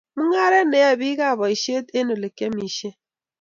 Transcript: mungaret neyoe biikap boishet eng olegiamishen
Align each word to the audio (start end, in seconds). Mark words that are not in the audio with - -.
mungaret 0.15 0.67
neyoe 0.69 0.99
biikap 1.01 1.35
boishet 1.39 1.85
eng 1.97 2.11
olegiamishen 2.13 2.93